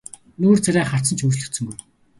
Нүүр 0.41 0.59
царай 0.65 0.85
харц 0.91 1.07
нь 1.11 1.17
ч 1.17 1.19
өөрчлөгдсөнгүй. 1.25 1.77